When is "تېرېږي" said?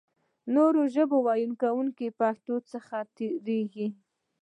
3.17-3.87